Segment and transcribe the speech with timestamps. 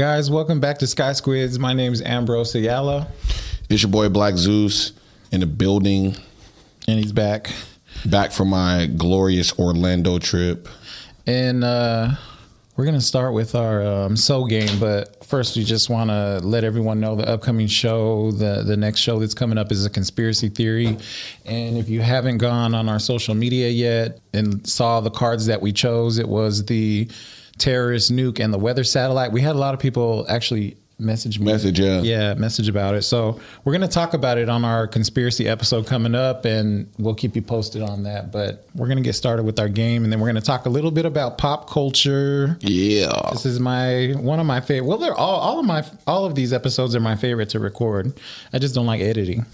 [0.00, 1.58] Guys, welcome back to Sky Squidz.
[1.58, 3.06] My name is Ambrose Ayala,
[3.68, 4.92] It's your boy Black Zeus
[5.30, 6.16] in the building,
[6.88, 7.50] and he's back.
[8.06, 10.68] back from my glorious Orlando trip.
[11.26, 12.12] And uh,
[12.76, 14.80] we're going to start with our um, Soul game.
[14.80, 19.00] But first, we just want to let everyone know the upcoming show, the, the next
[19.00, 20.96] show that's coming up is a conspiracy theory.
[21.44, 25.60] And if you haven't gone on our social media yet and saw the cards that
[25.60, 27.06] we chose, it was the
[27.60, 29.32] terrorist nuke and the weather satellite.
[29.32, 31.46] We had a lot of people actually message me.
[31.46, 32.00] Message, yeah.
[32.02, 33.02] Yeah, message about it.
[33.02, 37.14] So we're going to talk about it on our conspiracy episode coming up, and we'll
[37.14, 38.30] keep you posted on that.
[38.30, 40.66] But we're going to get started with our game, and then we're going to talk
[40.66, 42.58] a little bit about pop culture.
[42.60, 43.30] Yeah.
[43.32, 44.88] This is my one of my favorite.
[44.88, 48.12] Well, they're all all of my all of these episodes are my favorite to record.
[48.52, 49.46] I just don't like editing.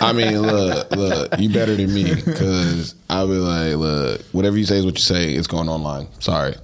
[0.00, 4.64] I mean, look, look, you better than me because I'll be like, look, whatever you
[4.64, 5.34] say is what you say.
[5.34, 6.08] It's going online.
[6.20, 6.54] Sorry.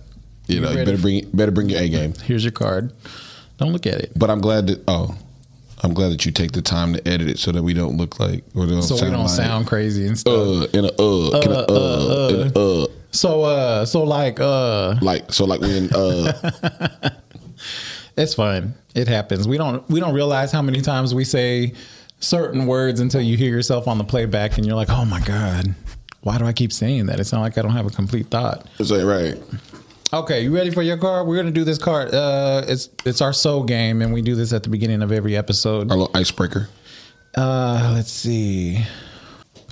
[0.48, 2.14] You know, you better bring better bring your A game.
[2.24, 2.92] Here's your card.
[3.58, 4.12] Don't look at it.
[4.16, 5.16] But I'm glad that oh,
[5.82, 8.18] I'm glad that you take the time to edit it so that we don't look
[8.18, 10.32] like or don't So we don't like, sound crazy and stuff.
[10.32, 15.32] uh in a uh, a, uh, in a, uh so uh, so like uh, like
[15.32, 17.10] so like when uh
[18.19, 18.74] It's fine.
[18.96, 19.46] It happens.
[19.46, 21.72] We don't we don't realize how many times we say
[22.19, 25.72] certain words until you hear yourself on the playback and you're like, "Oh my god,
[26.22, 28.66] why do I keep saying that?" It's not like I don't have a complete thought.
[28.80, 29.41] it's like right.
[30.12, 31.27] Okay, you ready for your card?
[31.27, 32.14] We're gonna do this card.
[32.14, 35.37] Uh, it's it's our soul game, and we do this at the beginning of every
[35.37, 35.91] episode.
[35.91, 36.69] Our little icebreaker.
[37.37, 38.83] Uh, let's see.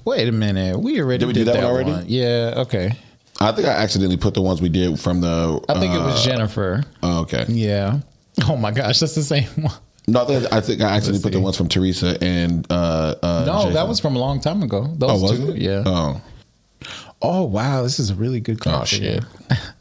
[0.04, 0.78] Wait a minute.
[0.78, 2.06] We already Did we do that one already?
[2.06, 2.54] Yeah.
[2.58, 2.92] Okay.
[3.40, 5.60] I think I accidentally put the ones we did from the.
[5.70, 6.84] I think it uh, was Jennifer.
[7.02, 7.44] Oh, okay.
[7.48, 8.00] Yeah.
[8.46, 9.72] Oh my gosh, that's the same one.
[10.06, 12.66] No, I think I, think I accidentally put the ones from Teresa and.
[12.70, 13.72] Uh, uh, No, Jason.
[13.72, 14.92] that was from a long time ago.
[14.98, 15.50] Those Oh, two.
[15.52, 15.56] it?
[15.56, 15.82] Yeah.
[15.86, 16.20] Oh,
[17.22, 18.82] Oh wow, this is a really good card.
[18.82, 19.24] Oh, shit.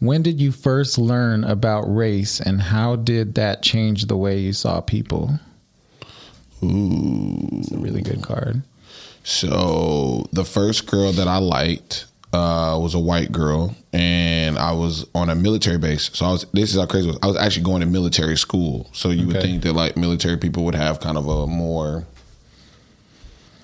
[0.00, 4.52] when did you first learn about race, and how did that change the way you
[4.52, 5.38] saw people?
[6.64, 7.48] ooh.
[7.52, 8.62] It's a really good card.
[9.22, 15.06] So the first girl that I liked uh, was a white girl, and I was
[15.14, 16.10] on a military base.
[16.12, 16.46] So I was.
[16.52, 17.18] This is how crazy it was.
[17.22, 18.90] I was actually going to military school.
[18.92, 22.04] So you would think that like military people would have kind of a more.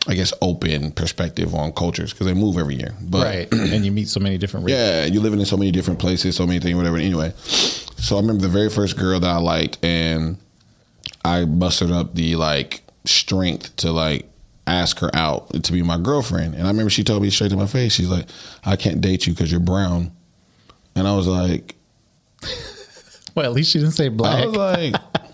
[0.08, 2.94] I guess open perspective on cultures because they move every year.
[3.02, 4.78] But right, and you meet so many different races.
[4.80, 6.96] Yeah, you're living in so many different places, so many things, whatever.
[6.96, 10.38] Anyway, so I remember the very first girl that I liked, and
[11.24, 14.26] I mustered up the like strength to like
[14.66, 16.54] ask her out to be my girlfriend.
[16.54, 18.26] And I remember she told me straight to my face, she's like,
[18.64, 20.12] "I can't date you because you're brown,"
[20.94, 21.74] and I was like,
[23.34, 24.46] Well, at least she didn't say I black.
[24.46, 24.94] was like.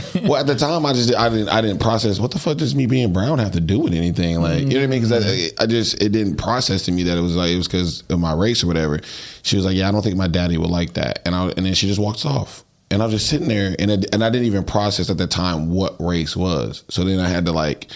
[0.22, 2.74] well, at the time, I just I didn't I didn't process what the fuck does
[2.74, 4.40] me being brown have to do with anything?
[4.40, 5.02] Like you know what I mean?
[5.02, 7.68] Because I, I just it didn't process to me that it was like it was
[7.68, 9.00] because of my race or whatever.
[9.42, 11.66] She was like, yeah, I don't think my daddy would like that, and I and
[11.66, 14.30] then she just walks off, and I was just sitting there, and it, and I
[14.30, 16.84] didn't even process at the time what race was.
[16.88, 17.90] So then I had to like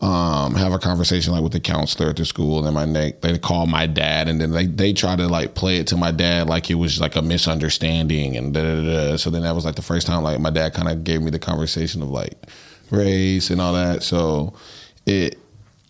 [0.00, 3.22] um, have a conversation like with the counselor at the school, and then my neck
[3.22, 6.10] they call my dad, and then they they try to like play it to my
[6.10, 9.10] dad like it was like a misunderstanding, and da da da.
[9.10, 9.16] da.
[9.16, 11.30] So then that was like the first time like my dad kind of gave me
[11.30, 12.34] the conversation of like
[12.90, 14.02] race and all that.
[14.02, 14.54] So
[15.06, 15.38] it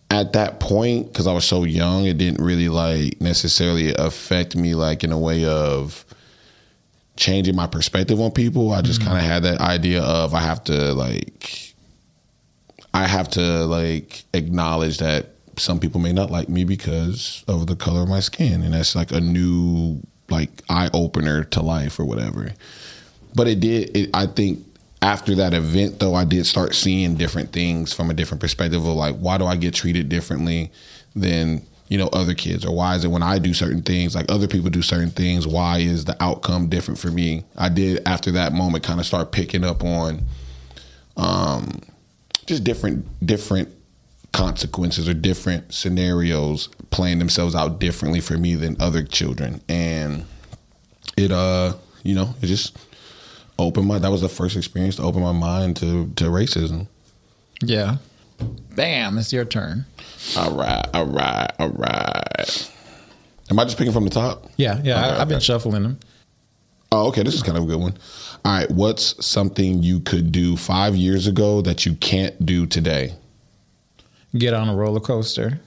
[0.09, 4.73] at that point because I was so young, it didn't really like necessarily affect me
[4.73, 6.05] like in a way of
[7.17, 8.71] changing my perspective on people.
[8.71, 11.66] I just kind of had that idea of I have to like
[12.97, 17.75] I have to like acknowledge that some people may not like me because of the
[17.75, 22.05] color of my skin, and that's like a new like eye opener to life or
[22.05, 22.51] whatever.
[23.35, 23.95] But it did.
[23.95, 24.65] It, I think
[25.03, 28.95] after that event, though, I did start seeing different things from a different perspective of
[28.95, 30.71] like, why do I get treated differently
[31.15, 34.25] than you know other kids, or why is it when I do certain things like
[34.31, 35.45] other people do certain things?
[35.45, 37.45] Why is the outcome different for me?
[37.55, 40.23] I did after that moment kind of start picking up on
[41.15, 41.79] um,
[42.47, 43.69] just different different
[44.33, 50.25] consequences or different scenarios playing themselves out differently for me than other children and
[51.15, 51.73] it uh
[52.03, 52.77] you know it just
[53.57, 56.87] opened my that was the first experience to open my mind to to racism
[57.63, 57.97] yeah.
[58.75, 59.17] Bam!
[59.17, 59.85] It's your turn.
[60.37, 62.71] all right all right all right
[63.49, 64.99] am i just picking from the top Yeah, yeah.
[64.99, 65.99] Okay, I, I've been shuffling them.
[66.91, 67.97] Oh okay this is kind of a good one
[68.45, 73.13] all right what's something you could do five years ago that you can't do today
[74.35, 75.59] Get on a roller coaster.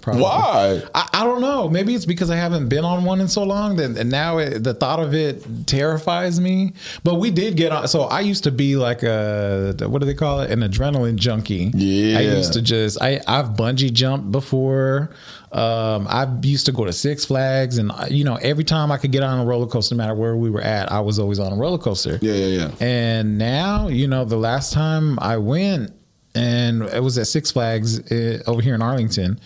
[0.00, 0.22] Probably.
[0.22, 0.82] Why?
[0.94, 1.68] I, I don't know.
[1.68, 4.64] Maybe it's because I haven't been on one in so long that and now it,
[4.64, 6.72] the thought of it terrifies me.
[7.04, 7.88] But we did get on.
[7.88, 10.50] So I used to be like a what do they call it?
[10.50, 11.70] An adrenaline junkie.
[11.74, 12.18] Yeah.
[12.18, 15.10] I used to just I I've bungee jumped before.
[15.52, 19.10] Um, I used to go to Six Flags, and you know every time I could
[19.10, 21.52] get on a roller coaster, no matter where we were at, I was always on
[21.52, 22.18] a roller coaster.
[22.22, 22.70] Yeah, yeah, yeah.
[22.80, 25.92] And now, you know, the last time I went,
[26.34, 29.40] and it was at Six Flags uh, over here in Arlington,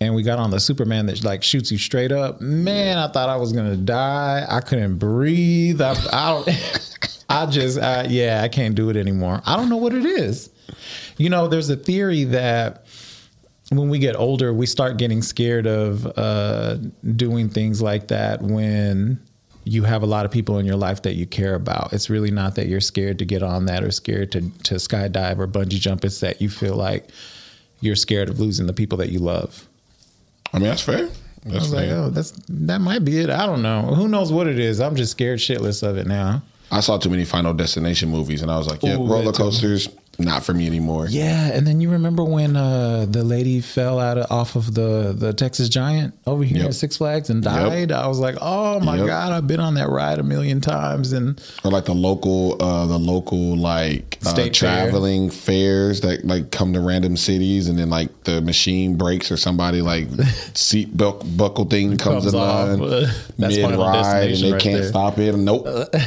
[0.00, 2.40] and we got on the Superman that like shoots you straight up.
[2.40, 4.46] Man, I thought I was gonna die.
[4.48, 5.80] I couldn't breathe.
[5.80, 6.58] I, I.
[7.30, 9.42] I just, I, yeah, I can't do it anymore.
[9.44, 10.48] I don't know what it is.
[11.18, 12.86] You know, there's a theory that
[13.70, 16.76] when we get older, we start getting scared of uh,
[17.16, 19.20] doing things like that when
[19.68, 21.92] you have a lot of people in your life that you care about.
[21.92, 25.38] It's really not that you're scared to get on that or scared to, to skydive
[25.38, 26.04] or bungee jump.
[26.04, 27.08] It's that you feel like
[27.80, 29.68] you're scared of losing the people that you love.
[30.52, 31.04] I mean, that's fair.
[31.04, 33.30] I That's was like, oh, that's that might be it.
[33.30, 33.82] I don't know.
[33.94, 34.80] Who knows what it is?
[34.80, 36.42] I'm just scared shitless of it now.
[36.70, 39.88] I saw too many Final Destination movies, and I was like, yeah, Ooh, roller coasters,
[40.20, 41.06] not for me anymore.
[41.08, 45.14] Yeah, and then you remember when uh, the lady fell out of, off of the
[45.16, 46.66] the Texas Giant over here Yep.
[46.68, 47.92] at Six Flags and died?
[47.92, 49.06] I was like, oh my Yep.
[49.06, 52.86] god, I've been on that ride a million times, and Or like the local, uh,
[52.86, 54.86] the local like uh, State fair.
[54.86, 59.36] traveling fairs that like come to random cities, and then like the machine breaks or
[59.36, 60.08] somebody like
[60.54, 64.88] seat buck, buckle thing comes, Comes along Uh, mid ride, and they right can't there.
[64.88, 65.36] stop it.
[65.36, 65.66] Nope.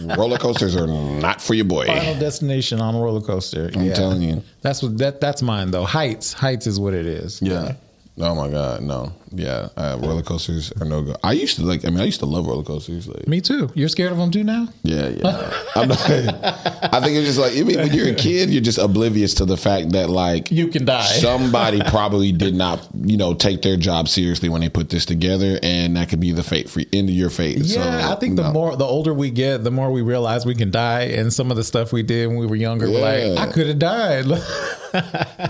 [0.00, 1.86] roller coasters are not for your boy.
[1.86, 3.70] Final Destination on a roller coaster.
[3.74, 4.42] I'm telling you.
[4.62, 5.84] that's what that that's mine though.
[5.84, 7.40] Heights, heights is what it is.
[7.42, 7.74] Yeah.
[8.18, 9.12] Oh my god, no.
[9.32, 11.16] Yeah, uh, roller coasters are no good.
[11.24, 11.84] I used to like.
[11.84, 13.08] I mean, I used to love roller coasters.
[13.08, 13.70] Like, Me too.
[13.74, 14.68] You're scared of them too now?
[14.82, 15.52] Yeah, yeah.
[15.74, 18.78] I'm not, I think it's just like I mean, when you're a kid, you're just
[18.78, 21.02] oblivious to the fact that like You can die.
[21.02, 25.58] somebody probably did not, you know, take their job seriously when they put this together,
[25.62, 27.58] and that could be the fate for end of your fate.
[27.58, 28.52] Yeah, So, I think the no.
[28.52, 31.02] more the older we get, the more we realize we can die.
[31.02, 33.34] And some of the stuff we did when we were younger, we're Yeah.
[33.34, 34.26] like, I could have died.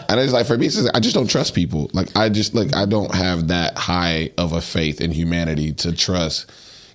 [0.08, 1.88] And it's like for me, it's just, I just don't trust people.
[1.92, 5.92] Like I just like I don't have that high of a faith in humanity to
[5.92, 6.50] trust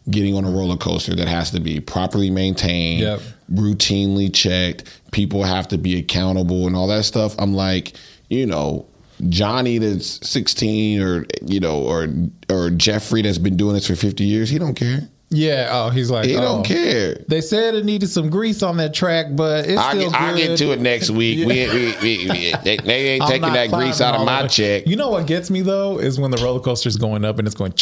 [0.10, 3.22] getting on a roller coaster that has to be properly maintained, Yep.
[3.54, 4.84] routinely checked.
[5.12, 7.36] People have to be accountable and all that stuff.
[7.38, 7.94] I'm like,
[8.30, 8.86] you know,
[9.30, 12.08] Johnny that's 16 or you know or
[12.50, 15.08] or Jeffrey that's been doing this for 50 years, he don't care.
[15.32, 15.70] Yeah.
[15.72, 16.42] Oh, he's like, He oh.
[16.42, 17.16] don't care.
[17.28, 20.22] They said it needed some grease on that track, but it's I still get, good.
[20.22, 21.40] I'll get to it next week.
[21.40, 24.86] We, we, we, we- they, they ain't I'm taking that grease out of my check.
[24.86, 27.56] You know what gets me though is when the roller coaster's going up and it's
[27.56, 27.74] going,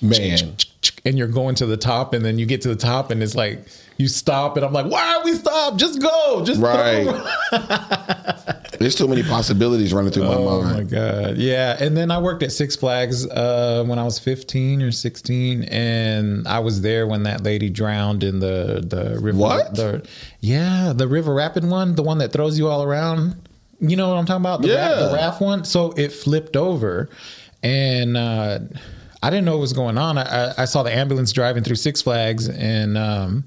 [0.00, 0.56] Man.
[1.04, 3.34] and you're going to the top, and then you get to the top, and it's
[3.34, 3.64] like
[4.02, 5.76] you stop, and I'm like, why are we stop?
[5.76, 7.04] Just go, just Right.
[7.04, 8.52] Go.
[8.78, 10.46] There's too many possibilities running through my mind.
[10.48, 11.76] Oh my god, yeah.
[11.78, 16.48] And then I worked at Six Flags uh, when I was 15 or 16, and
[16.48, 19.38] I was there when that lady drowned in the the river.
[19.38, 19.74] What?
[19.76, 20.04] The,
[20.40, 23.36] yeah, the River Rapid one, the one that throws you all around.
[23.78, 24.62] You know what I'm talking about?
[24.62, 25.06] The raft, Yeah.
[25.06, 25.64] the raft one.
[25.64, 27.08] So it flipped over,
[27.62, 28.58] and uh,
[29.22, 30.18] I didn't know what was going on.
[30.18, 33.44] I, I, I saw the ambulance driving through Six Flags, and um,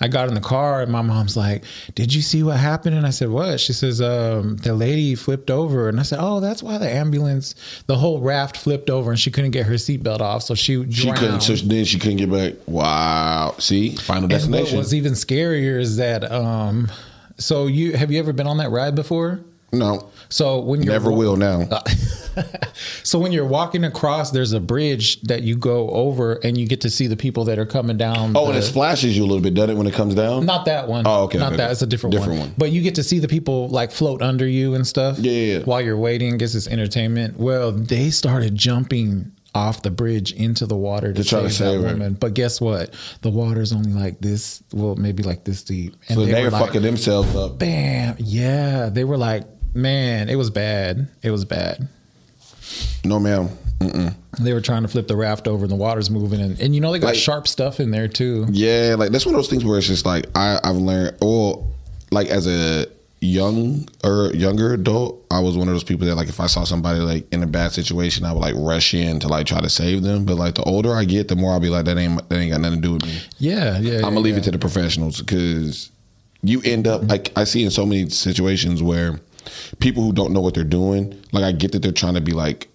[0.00, 3.06] I got in the car, and my mom's like, "Did you see what happened?" And
[3.06, 6.62] I said, "What?" She says, um, "The lady flipped over," and I said, "Oh, that's
[6.62, 7.54] why the ambulance,
[7.86, 11.10] the whole raft flipped over, and she couldn't get her seatbelt off, so she She
[11.12, 11.40] couldn't.
[11.40, 12.54] So then she couldn't get back.
[12.66, 13.54] Wow.
[13.58, 14.78] See, final and what destination.
[14.78, 16.30] was even scarier is that.
[16.30, 16.90] Um,
[17.38, 19.40] so you have you ever been on that ride before?
[19.74, 21.68] No, So when you're never will now.
[23.04, 26.80] So when you're walking across, there's a bridge that you go over, and you get
[26.80, 28.32] to see the people that are coming down.
[28.36, 30.44] oh, the, and it splashes you a little bit, doesn't it, when it comes down?
[30.44, 31.04] not that one.
[31.06, 31.62] Oh, okay, Not okay, that.
[31.64, 31.72] okay.
[31.72, 32.48] It's a different, Different one.
[32.48, 32.54] one.
[32.58, 35.18] But you get to see the people like float under you and stuff.
[35.18, 35.64] Yeah, yeah, yeah.
[35.64, 37.38] While you're waiting, gets this entertainment.
[37.38, 41.82] Well, they started jumping off the bridge into the water to, To try to save
[41.82, 41.92] that her.
[41.94, 42.14] woman.
[42.14, 42.92] But guess what?
[43.22, 44.60] The water's only like this.
[44.72, 45.94] Well, maybe like this deep.
[46.08, 47.58] And So they, were were like, fucking themselves up.
[47.60, 48.16] Bam.
[48.18, 48.88] Yeah.
[48.88, 49.44] They were like,
[49.74, 51.08] man, it was bad.
[51.22, 51.88] It was bad.
[53.04, 53.48] No, ma'am.
[53.80, 54.14] Mm-mm.
[54.40, 56.80] They were trying to flip the raft over and the water's moving and, and you
[56.80, 58.46] know they got Like- sharp stuff in there too.
[58.50, 61.66] Yeah, like that's one of those things where it's just like I, I've learned, or
[62.10, 62.86] like as a
[63.20, 66.64] young or younger adult, I was one of those people that like if I saw
[66.64, 69.68] somebody like in a bad situation, I would like rush in to like try to
[69.70, 70.24] save them.
[70.24, 72.52] But like the older I get, the more I'll be like that ain't that ain't
[72.52, 73.18] got nothing to do with me.
[73.38, 73.96] Yeah, yeah.
[73.98, 75.90] I'm gonna leave it to the professionals because
[76.42, 79.20] you end up like I see in so many situations where
[79.80, 82.32] people who don't know what they're doing, like I get that they're trying to be
[82.32, 82.68] like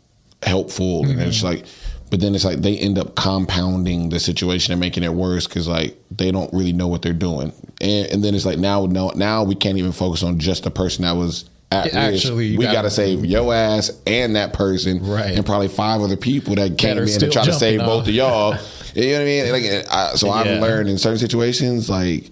[0.43, 1.65] helpful, and it's like,
[2.09, 5.67] but then it's like they end up compounding the situation and making it worse because
[5.67, 9.09] like they don't really know what they're doing, and and then it's like now no
[9.15, 12.89] now we can't even focus on just the person that was at actually, we gotta-
[12.89, 15.35] save your ass and that person, Right.
[15.35, 17.85] And probably five other people that came in and try to save off.
[17.85, 18.55] both of y'all.
[18.95, 19.51] you know what I mean?
[19.51, 20.33] Like, I, so Yeah.
[20.33, 22.31] I've learned in certain situations, like.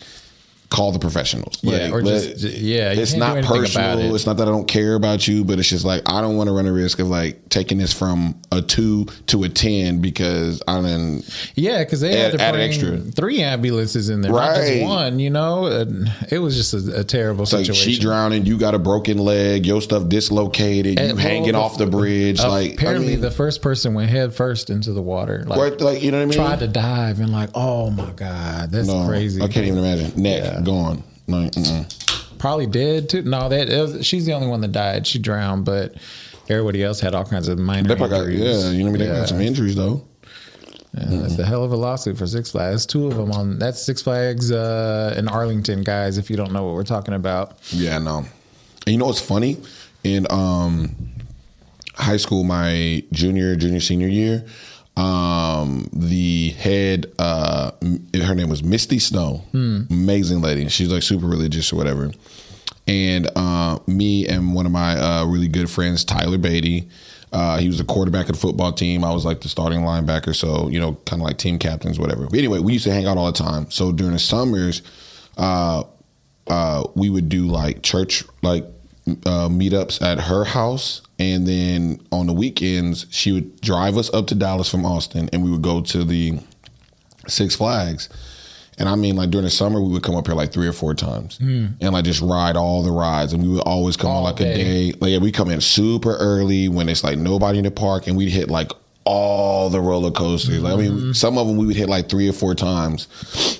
[0.69, 1.59] Call the professionals.
[1.61, 3.99] Yeah, Like, or let- just- yeah, It's not personal.
[3.99, 4.13] it.
[4.15, 6.47] It's not that I don't care about you, but it's just like I don't want
[6.49, 10.61] to run a risk of like taking this from a two to a ten because
[10.67, 11.23] I'm in.
[11.55, 12.97] Yeah, because they had to add bring extra.
[12.97, 15.19] three ambulances in there, not just one.
[15.19, 17.93] You know, and it was just a, a terrible It's like situation.
[17.93, 21.59] she drowning, you got a broken leg, your stuff dislocated, you And, well, hanging the-
[21.59, 22.41] off the bridge.
[22.41, 25.45] Uh, like Apparently, I mean, the first person went head first into the water.
[25.47, 26.35] Like, right, like you know what I mean?
[26.37, 29.41] tried to dive and like, oh my god, that's no, crazy.
[29.41, 30.11] I can't even imagine.
[30.21, 30.56] Neck Yeah.
[30.63, 31.03] Gone.
[31.27, 32.37] Like, mm-mm.
[32.39, 33.23] Probably dead too.
[33.23, 35.05] No, that was, she's the only one that died.
[35.07, 35.95] She drowned, but
[36.49, 38.63] everybody else had all kinds of minor They probably got, injuries.
[38.65, 38.99] yeah, you know what I mean?
[38.99, 39.19] They Yeah.
[39.19, 40.03] got some injuries though.
[40.97, 42.85] Yeah, That's a hell of a lawsuit for Six Flags.
[42.85, 46.17] Two of them on that's Six Flags uh, in Arlington, guys.
[46.17, 48.19] If you don't know what we're talking about, Yeah, no.
[48.19, 48.27] And
[48.93, 49.57] you know what's funny?
[50.03, 50.95] In um,
[51.95, 54.45] high school, my junior, junior, senior year,
[54.97, 57.71] um, the head, uh,
[58.23, 60.67] her name was Misty Snow, amazing lady.
[60.69, 62.11] She's like super religious or whatever.
[62.87, 66.87] And uh, me and one of my uh, really good friends, Tyler Beatty,
[67.33, 69.03] uh, he was the quarterback of the football team.
[69.03, 72.25] I was like the starting linebacker, so you know, kind of like team captains, whatever.
[72.25, 73.69] But anyway, we used to hang out all the time.
[73.69, 74.81] So during the summers,
[75.37, 75.83] uh,
[76.47, 78.63] uh, we would do like church like
[79.25, 84.27] uh, meetups at her house, and then on the weekends she would drive us up
[84.27, 86.39] to Dallas from Austin, and we would go to the
[87.27, 88.09] Six Flags.
[88.79, 90.71] And I mean, like during the summer, we would come up here like three or
[90.73, 93.33] four times, and like just ride all the rides.
[93.33, 94.51] And we would always come on like day.
[94.53, 94.55] a
[94.91, 94.97] day.
[94.99, 98.15] Like yeah, we come in super early when it's like nobody in the park, and
[98.15, 98.71] we'd hit like
[99.03, 100.61] all the roller coasters.
[100.61, 101.05] Like I Mm-hmm.
[101.05, 103.07] mean, some of them we would hit like three or four times.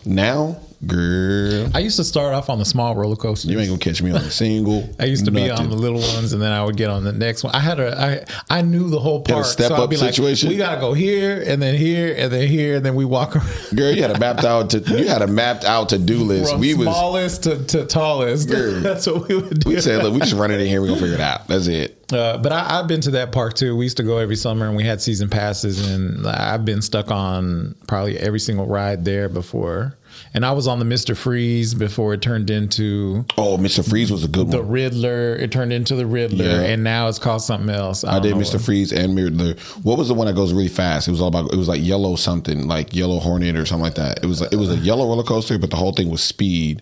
[0.05, 3.49] Now, girl, I used to start off on the small roller coasters.
[3.49, 4.87] you ain't gonna catch me on a single.
[4.99, 7.11] I used to be on the little ones, and then I would get on the
[7.11, 7.55] next one.
[7.55, 9.45] I had a, I, I knew the whole park.
[9.45, 10.49] step so I'd up be situation?
[10.49, 13.35] Like, we gotta go here, and then here, and then here, and then we walk
[13.35, 13.47] around.
[13.75, 16.51] Girl, you had a mapped out to you had a mapped out to do list.
[16.51, 18.49] From we was smallest to, to tallest.
[18.49, 18.81] Girl.
[18.81, 19.69] That's what we would do.
[19.69, 20.81] we said, look, we just run it in here.
[20.81, 21.47] We gonna figure it out.
[21.47, 21.96] That's it.
[22.11, 23.75] Uh, but I, I've been to that park too.
[23.75, 27.11] We used to go every summer, and we had season passes, and I've been stuck
[27.11, 29.97] on probably every single ride there before.
[30.33, 33.87] And I was on the Mister Freeze before it turned into Oh, Mr.
[33.87, 34.65] Freeze was a good the one.
[34.65, 35.35] The Riddler.
[35.35, 36.61] It turned into the Riddler, Yeah.
[36.61, 38.03] and now it's called something else.
[38.03, 38.59] I don't did Mr.
[38.63, 39.53] Freeze and Riddler.
[39.83, 41.07] What was the one that goes really fast?
[41.07, 41.53] It was all about.
[41.53, 44.23] It was like yellow something, like yellow Hornet or something like that.
[44.23, 46.81] It was it was a yellow roller coaster, but the whole thing was speed.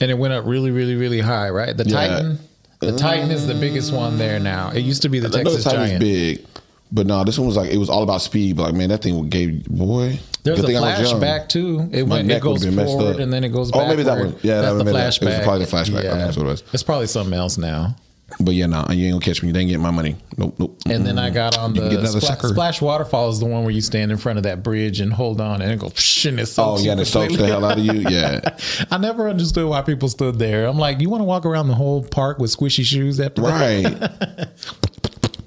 [0.00, 1.50] and it went up really, really, really high.
[1.50, 1.94] Right, the Yeah.
[1.94, 2.38] Titan.
[2.80, 4.70] The Titan is the biggest one there now.
[4.70, 6.00] It used to be the Texas the was Giant.
[6.00, 6.44] big,
[6.92, 8.56] but no, this one was like it was all about speed.
[8.56, 10.18] But like, man, that thing gave boy.
[10.42, 11.20] There's good a thing I was young.
[11.20, 11.88] flashback too.
[11.92, 13.20] It My went, neck it goes would've been messed forward up.
[13.20, 13.88] and then it goes Oh, back.
[13.88, 14.36] maybe that one.
[14.42, 15.42] Yeah, that that's the would've been- it was flashback.
[15.42, 15.98] probably the flashback.
[15.98, 16.62] I think that's what it was.
[16.72, 17.96] It's probably something else now.
[18.40, 19.50] But yeah, no, you ain't gonna catch me.
[19.50, 20.16] You ain't getting my money.
[20.36, 20.78] Nope, nope.
[20.86, 22.48] And then I got on the get another spla- sucker.
[22.48, 25.40] splash waterfall is the one where you stand in front of that bridge and hold
[25.40, 27.78] on and it goes psh, and it Oh yeah, and it soaks the hell out
[27.78, 27.92] of you.
[27.92, 28.40] Yeah,
[28.90, 30.66] I never understood why people stood there.
[30.66, 33.48] I'm like, you want to walk around the whole park with squishy shoes after that?
[33.48, 34.48] right.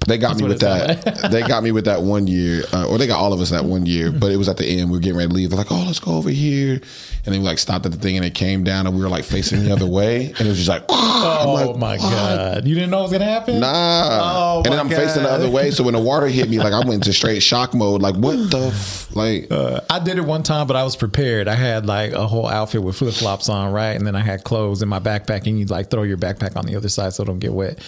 [0.06, 1.30] They got me with it that.
[1.30, 3.64] they got me with that one year, uh, or they got all of us that
[3.64, 4.10] one year.
[4.10, 4.90] But it was at the end.
[4.90, 5.50] We were getting ready to leave.
[5.50, 8.16] They're like, "Oh, let's go over here," and then we like stopped at the thing,
[8.16, 10.56] and it came down, and we were like facing the other way, and it was
[10.56, 12.66] just like, Oh like, my "What?" god!
[12.66, 13.60] You didn't know it was gonna happen?
[13.60, 14.20] Nah.
[14.22, 15.70] Oh, and then I'm facing the other way.
[15.80, 18.00] So when the water hit me, like I went into straight shock mode.
[18.02, 19.14] Like what the f-?
[19.14, 19.48] like?
[19.52, 21.46] Uh, I did it one time, but I was prepared.
[21.46, 23.92] I had like a whole outfit with flip flops on, right?
[23.92, 26.66] And then I had clothes in my backpack, and you like throw your backpack on
[26.66, 27.78] the other side so it don't get wet.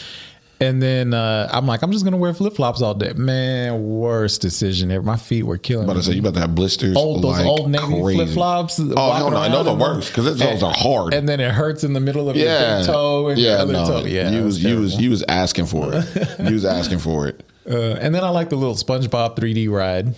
[0.62, 3.12] And then uh, I'm like, I'm just gonna wear flip flops all day.
[3.14, 5.02] Man, worst decision ever.
[5.02, 6.02] My feet were killing I'm about me.
[6.02, 6.96] to say you about to have blisters.
[6.96, 8.78] old those like old navy flip flops.
[8.80, 11.14] Oh hell no, those are worse because those are hard.
[11.14, 13.72] And then it hurts in the middle of yeah, your toe and yeah, your other
[13.72, 13.86] no.
[13.86, 14.04] toe.
[14.04, 16.38] Yeah, you it was, you was you was asking for it.
[16.38, 17.42] you was asking for it.
[17.64, 20.16] Uh, and then I like the little SpongeBob 3D ride.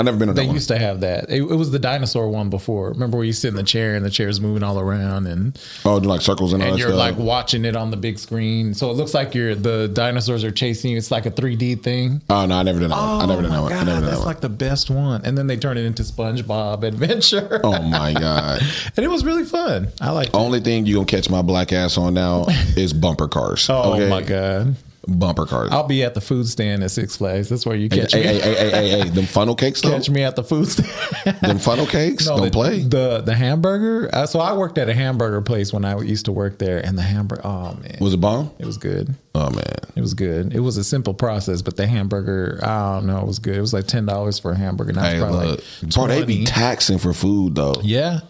[0.00, 1.28] I never been on that They used to have that.
[1.28, 2.88] It, it was the dinosaur one before.
[2.88, 5.96] Remember where you sit in the chair and the chair's moving all around and oh,
[5.96, 6.98] like circles and all and that you're stuff.
[6.98, 8.72] like watching it on the big screen.
[8.72, 10.96] So it looks like you're the dinosaurs are chasing you.
[10.96, 12.22] It's like a 3D thing.
[12.30, 13.20] oh no, I never done that one.
[13.20, 13.72] I never done that oh, one.
[13.72, 14.26] I God, never done that's that one.
[14.26, 15.20] like the best one.
[15.26, 17.60] And then they turn it into SpongeBob Adventure.
[17.64, 18.62] oh my god.
[18.96, 19.88] and it was really fun.
[20.00, 20.30] I like.
[20.32, 23.68] Only thing you gonna catch my black ass on now is bumper cars.
[23.68, 24.08] Oh okay?
[24.08, 24.76] my god!
[25.06, 25.70] Bumper cars.
[25.72, 27.48] I'll be at the food stand at Six Flags.
[27.48, 28.26] That's where you catch hey, me.
[28.26, 29.90] hey, hey, hey, hey, hey, them funnel cakes though.
[29.90, 30.88] Catch me at the food stand.
[31.40, 32.26] Them funnel cakes.
[32.26, 32.80] No, Don't the, play.
[32.80, 34.08] the the hamburger.
[34.12, 36.96] Uh, so I worked at a hamburger place when I used to work there, and
[36.98, 37.42] the hamburger.
[37.44, 38.50] Oh man, Was it bomb?
[38.58, 39.14] it was good.
[39.34, 39.64] Oh man.
[39.96, 40.54] It was good.
[40.54, 43.56] It was a simple process, but the hamburger, I don't know, it was good.
[43.56, 44.92] It was like ten dollars for a hamburger.
[44.92, 47.74] Now it's Hey, probably look, like bro, they be taxing for food though.
[47.82, 48.20] yeah,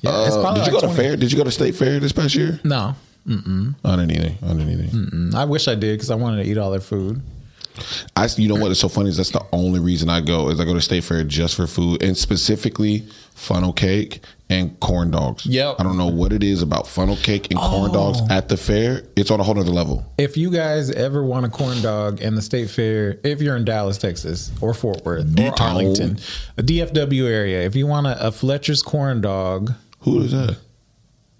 [0.00, 0.10] yeah.
[0.10, 1.16] Uh, did you like go to fair?
[1.16, 2.60] Did you go to state fair this past year?
[2.64, 2.94] No,
[3.26, 3.74] Mm-mm.
[3.84, 4.34] I didn't either.
[4.42, 4.84] I didn't either.
[4.84, 7.20] Mm, I wish I did because I wanted to eat all their food.
[8.16, 10.58] I, you know what is so funny is that's the only reason I go is
[10.60, 13.04] I go to State Fair just for food and specifically
[13.34, 15.44] funnel cake and corn dogs.
[15.44, 15.76] Yep.
[15.78, 19.02] I don't know what it is about funnel cake and corn dogs at the fair.
[19.16, 20.10] It's on a whole nother level.
[20.18, 23.64] If you guys ever want a corn dog in the state fair, if you're in
[23.64, 25.54] Dallas, Texas, or Fort Worth, or D-Town.
[25.58, 26.18] Arlington,
[26.56, 30.56] a DFW area, if you want a, a Fletcher's corn dog, Who is that?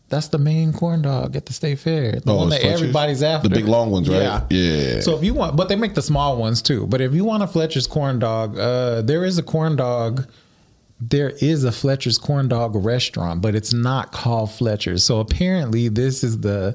[0.08, 2.12] That's the main corn dog at the state fair.
[2.20, 2.80] The Oh, one that Fletcher's?
[2.82, 3.48] everybody's after.
[3.48, 4.42] The big long ones, right?
[4.50, 5.00] Yeah.
[5.00, 6.86] So if you want, but they make the small ones too.
[6.86, 10.26] But if you want a Fletcher's corn dog, uh, there is a corn dog.
[11.00, 15.04] There is a Fletcher's corn dog restaurant, but it's not called Fletcher's.
[15.04, 16.74] So apparently, this is the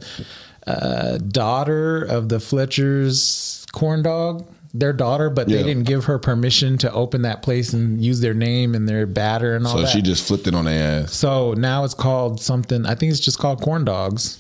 [0.68, 4.46] uh, daughter of the Fletcher's corn dog.
[4.74, 5.58] Their daughter, but Yeah.
[5.58, 9.06] they didn't give her permission to open that place and use their name and their
[9.06, 9.90] batter and all So that.
[9.90, 11.14] she just flipped it on their ass.
[11.14, 12.86] So now it's called something.
[12.86, 14.38] I think it's just called corn dogs.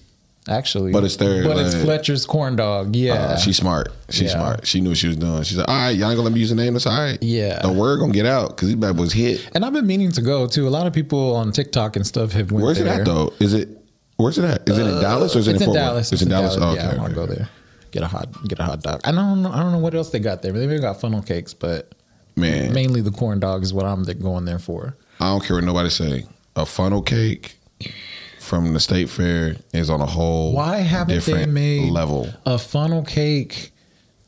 [0.49, 2.95] Actually, But it's their, But it's Fletcher's corn dog.
[2.95, 3.89] Yeah, Uh, she's smart.
[4.09, 4.37] She's Yeah.
[4.39, 4.65] smart.
[4.65, 5.43] She knew what she was doing.
[5.43, 6.73] She's like, all right, y'all ain't gonna let me use the name.
[6.73, 7.19] That's all right.
[7.21, 7.61] Yeah.
[7.61, 9.41] The word gonna get out because these bad boys hit.
[9.53, 10.67] and I've been meaning to go too.
[10.67, 12.65] A lot of people on TikTok and stuff have went there.
[12.65, 13.33] Where's it at though?
[13.39, 13.69] Is it?
[14.17, 14.67] Where's it at?
[14.67, 15.77] Is it in Dallas or is it in Fort Worth?
[15.77, 16.11] Dallas.
[16.11, 16.57] It's in Dallas.
[16.59, 17.27] Oh, yeah, okay, I want to okay.
[17.29, 17.49] go there.
[17.91, 19.01] Get a hot, get a hot dog.
[19.03, 19.51] I don't know.
[19.51, 20.53] I don't know what else they got there.
[20.53, 21.93] Maybe they got funnel cakes, but
[22.35, 24.95] Man, mainly the corn dog is what I'm going there for.
[25.19, 26.25] I don't care what nobody say.
[26.55, 27.57] A funnel cake
[28.39, 32.29] from the state fair is on a whole Why haven't they made level.
[32.45, 33.71] a funnel cake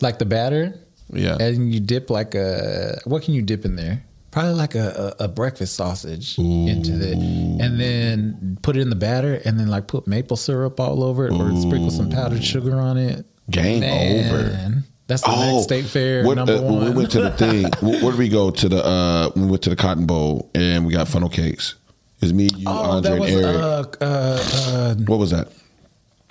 [0.01, 0.79] like the batter?
[1.12, 1.38] Yeah.
[1.39, 4.03] and you dip like a what can you dip in there?
[4.32, 8.96] Probably like a, a, a breakfast sausage into it, and then put it in the
[8.96, 12.79] batter, and then like put maple syrup all over it, or sprinkle some powdered sugar
[12.79, 13.27] on it.
[13.50, 14.84] Game over.
[15.08, 16.86] That's the next state fair Oh, what, number uh, when one.
[16.86, 17.64] we went to the thing.
[17.82, 18.84] where did we go to the?
[18.86, 21.76] uh We went to the Cotton Bowl and we got funnel cakes.
[22.22, 23.58] It's me, you, oh, Andre, was and Eric.
[24.02, 25.50] uh, uh, uh, what was that?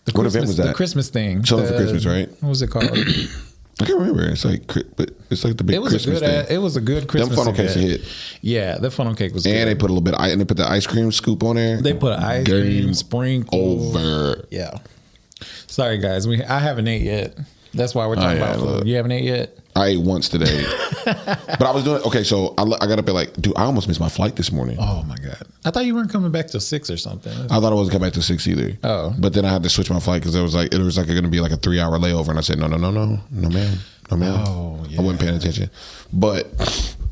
[0.07, 0.69] the What event was that?
[0.69, 1.43] The Christmas thing.
[1.43, 2.31] Chilling for Christmas, right?
[2.41, 2.85] What was it called?
[3.81, 4.25] I can't remember.
[4.25, 4.67] It's like,
[4.97, 6.47] but it's like the big it was Christmas a good.
[6.47, 6.57] thing.
[6.57, 7.37] It was a good Christmas.
[7.37, 8.01] Them funnel cakes hit.
[8.41, 9.45] Yeah, the funnel cake was.
[9.45, 9.69] And good.
[9.69, 11.81] they put a little bit, and they put the ice cream scoop on there.
[11.81, 13.59] They put ice Game cream sprinkle
[13.97, 14.47] over.
[14.51, 14.79] Yeah.
[15.73, 17.35] Sorry guys, we I haven't ate yet.
[17.73, 18.65] That's why we're talking Oh, yeah, about food.
[18.67, 18.85] look.
[18.87, 19.57] You haven't ate yet?
[19.75, 20.67] I ate once today,
[21.07, 22.23] but I was doing okay.
[22.25, 24.77] So I, I got up at like, dude, I almost missed my flight this morning.
[24.79, 25.43] Oh my god!
[25.65, 27.33] I thought you weren't coming back till six or something.
[27.51, 28.77] I thought I wasn't coming back to six either.
[28.85, 29.15] Oh.
[29.19, 31.07] but then I had to switch my flight because it was like it was like
[31.07, 33.19] going to be like a three hour layover, and I said no, no, no, no,
[33.31, 33.79] no, ma'am,
[34.11, 34.45] no, ma'am.
[34.47, 35.01] Oh, yeah.
[35.01, 35.71] I wasn't paying attention,
[36.13, 36.53] but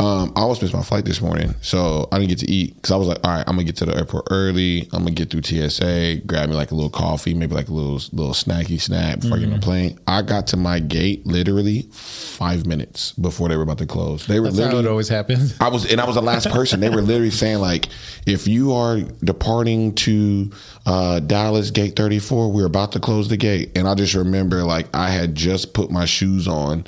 [0.00, 2.90] um, I almost missed my flight this morning, so I didn't get to eat because
[2.90, 4.82] I was like, all right, I'm gonna get to the airport early.
[4.92, 8.00] I'm gonna get through TSA, grab me like a little coffee, maybe like a little
[8.12, 9.64] little snacky snack before I get on the Mm-hmm.
[9.70, 9.98] plane.
[10.06, 14.26] I got to my gate literally five minutes before they were about to close.
[14.26, 15.54] They were That's how literally it always happens.
[15.60, 16.80] I was, and I was the last person.
[16.80, 17.88] They were literally saying like,
[18.26, 20.50] if you are departing to
[20.86, 23.72] uh, Dallas Gate 34, we're about to close the gate.
[23.76, 26.86] And I just remember like I had just put my shoes on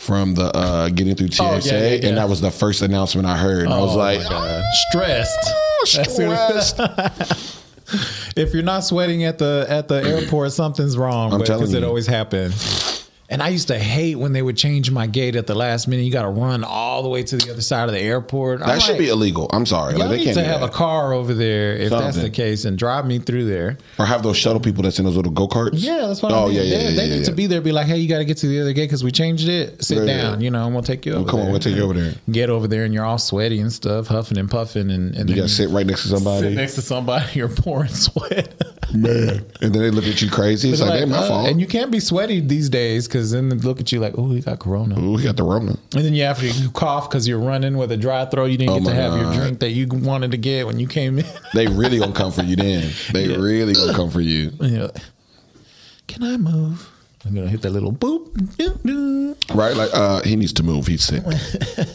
[0.00, 2.08] from the uh, getting through TSA, Oh, yeah, yeah, yeah.
[2.08, 3.64] and that was the first announcement I heard.
[3.64, 4.62] And I was Oh, like, God.
[4.88, 5.52] stressed.
[5.84, 6.80] Stressed.
[8.36, 11.32] if you're not sweating at the at the airport, something's wrong.
[11.34, 11.86] I'm telling because it you.
[11.86, 12.99] always happens.
[13.32, 16.02] And I used to hate when they would change my gate at the last minute.
[16.02, 18.60] You got to run all the way to the other side of the airport.
[18.60, 19.48] I'm that should like, be illegal.
[19.52, 20.70] I'm sorry, like they need can't to have that.
[20.70, 23.78] a car over there if that's the case and drive me through there.
[24.00, 25.70] or have those shuttle people that's in those little go karts.
[25.74, 26.56] Yeah, that's what Oh I mean.
[26.56, 27.60] yeah, yeah, they, yeah, they yeah, need to be there.
[27.60, 29.80] Be like, hey, you got to get to the other gate because we changed it.
[29.84, 31.30] Sit down, you know, and we'll take you over.
[31.30, 32.14] Come on, we'll take you over there.
[32.32, 35.36] Get over there, and you're all sweaty and stuff, huffing and puffing, and, and You
[35.36, 37.26] got to sit right next to somebody, sit next to somebody.
[37.34, 38.54] You're pouring sweat.
[38.92, 40.70] man, and then they look at you crazy.
[40.70, 41.48] It's like, Like, ain't my uh, fault.
[41.48, 44.30] And you can't be sweaty these days because then they look at you like, oh,
[44.30, 44.98] he got corona.
[44.98, 45.76] Ooh, he got the Rona.
[45.94, 48.46] And then you have to cough because you're running with a dry throat.
[48.46, 50.86] You didn't Oh get to have your drink that you wanted to get when you
[50.88, 51.26] came in.
[51.54, 52.90] They really gonna come for you then.
[53.12, 53.36] They Yeah.
[53.36, 54.52] really gonna come for you.
[54.60, 54.90] And
[56.08, 56.88] Can I move?
[57.26, 58.28] I'm gonna hit that little boop.
[59.54, 59.76] Right?
[59.76, 60.86] Like uh he needs to move.
[60.86, 61.22] He's sick.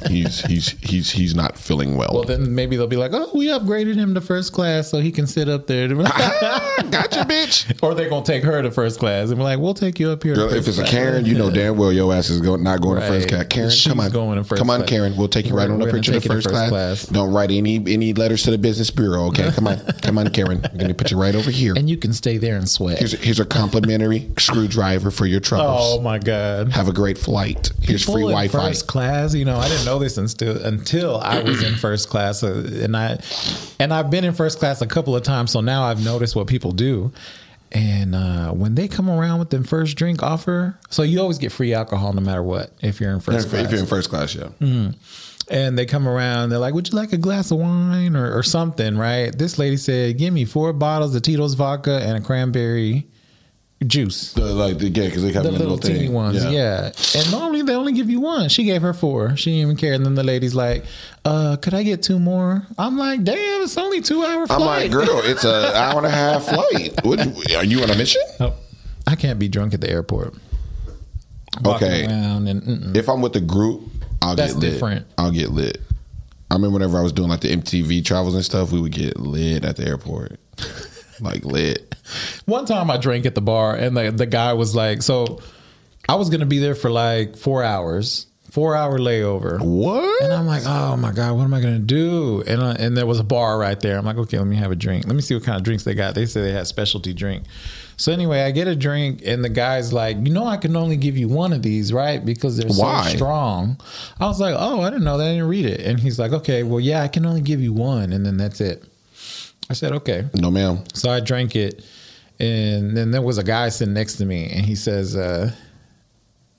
[0.07, 2.11] he's he's he's he's not feeling well.
[2.13, 5.11] Well, then maybe they'll be like, "Oh, we upgraded him to first class so he
[5.11, 7.81] can sit up there." gotcha, bitch.
[7.81, 10.21] or they're gonna take her to first class and be like, "We'll take you up
[10.21, 10.83] here." Girl, if it's a.
[10.85, 13.47] Karen, you know damn well your ass is go, not going to first class.
[13.49, 14.89] Karen, She's come on, going to first come on, class.
[14.89, 15.17] Karen.
[15.17, 16.69] We'll take you right We're- on up here to the first, first class.
[16.69, 17.05] class.
[17.07, 19.25] Don't write any any letters to the business bureau.
[19.27, 20.61] Okay, come on, come on, Karen.
[20.71, 21.73] I'm gonna put you right over here.
[21.75, 22.99] and you can stay there and sweat.
[22.99, 25.97] Here's a, here's a complimentary screwdriver for your troubles.
[25.97, 26.71] oh my god!
[26.71, 27.71] Have a great flight.
[27.81, 28.67] Here's People free Wi-Fi.
[28.69, 32.43] First class, you know, I didn't know this until until I was in first class,
[32.43, 33.19] uh, and I
[33.79, 36.47] and I've been in first class a couple of times, so now I've noticed what
[36.47, 37.11] people do.
[37.71, 41.51] And uh, when they come around with them first drink offer, so you always get
[41.51, 43.65] free alcohol no matter what if you're in first If, class.
[43.65, 44.91] if you're in first class, yeah.
[45.49, 48.43] and they come around, they're like, "Would you like a glass of wine or, or
[48.43, 49.37] something?" Right?
[49.37, 53.07] This lady said, "Give me four bottles of Tito's vodka and a cranberry
[53.85, 54.33] juice.
[54.33, 55.95] The, like the yeah, because they have The them in little thing.
[55.97, 56.91] teeny ones, yeah.
[57.15, 58.49] And normally they only give you one.
[58.49, 59.35] She gave her four.
[59.35, 59.93] She didn't even care.
[59.93, 60.85] And then the lady's like,
[61.25, 62.65] uh, could I get two more?
[62.77, 64.59] I'm like, damn, it's only two hour flight.
[64.59, 66.93] I'm like, girl, it's an hour and a half flight.
[67.03, 67.19] What,
[67.53, 68.21] are you on a mission?
[68.39, 68.53] Oh,
[69.05, 70.33] I can't be drunk at the airport.
[71.63, 72.05] Walking Okay.
[72.07, 72.95] around and.
[72.97, 73.83] If I'm with the group,
[74.21, 74.71] I'll That's get lit.
[74.73, 75.07] different.
[75.17, 75.81] I'll get lit.
[76.51, 79.19] I remember whenever I was doing like the MTV travels and stuff, we would get
[79.19, 80.39] lit at the airport.
[81.19, 81.95] like lit.
[82.45, 85.39] One time I drank at the bar and the, the guy was like, so
[86.07, 89.59] I was going to be there for like four hours, four hour layover.
[89.59, 90.23] What?
[90.23, 92.43] And I'm like, oh my God, what am I going to do?
[92.45, 93.97] And I, and there was a bar right there.
[93.97, 95.05] I'm like, okay, let me have a drink.
[95.07, 96.15] Let me see what kind of drinks they got.
[96.15, 97.45] They said they had specialty drink.
[97.97, 100.97] So anyway, I get a drink and the guy's like, you know, I can only
[100.97, 102.23] give you one of these, right?
[102.23, 103.03] Because they're Why?
[103.03, 103.79] so strong.
[104.19, 105.25] I was like, oh, I didn't know that.
[105.25, 105.79] I didn't read it.
[105.79, 108.11] And he's like, okay, well, yeah, I can only give you one.
[108.11, 108.83] And then that's it.
[109.69, 110.25] I said, okay.
[110.35, 110.83] No, ma'am.
[110.93, 111.83] So I drank it,
[112.39, 115.51] and then there was a guy sitting next to me, and he says, uh,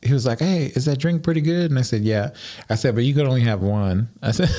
[0.02, 2.30] he was like, "Hey, is that drink pretty good?" And I said, "Yeah."
[2.70, 4.50] I said, "But you could only have one." I said,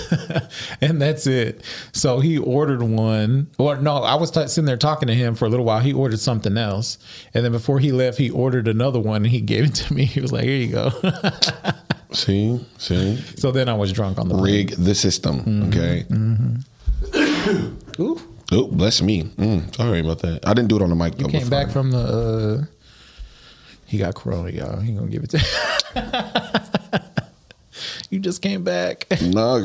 [0.82, 1.62] and that's it.
[1.94, 5.46] So he ordered one, or no, I was t- sitting there talking to him for
[5.46, 5.80] a little while.
[5.80, 6.98] He ordered something else,
[7.34, 10.06] and then before he left, he ordered another one, and he gave it to me.
[10.18, 10.92] He was like, "Here you go."
[12.12, 14.44] See, see, so then I was drunk on the plane.
[14.68, 15.42] rig the system.
[15.42, 15.70] Mm-hmm.
[17.14, 17.74] Okay.
[18.02, 18.20] Ooh,
[18.52, 19.24] Oh, bless me.
[19.24, 20.48] Mm, sorry about that.
[20.48, 21.16] I didn't do it on the mic.
[21.16, 21.98] though came back from the.
[22.00, 22.66] Uh,
[23.86, 24.80] he got corona, y'all.
[24.80, 27.04] He gonna give it to.
[28.10, 29.06] you just came back.
[29.22, 29.58] No,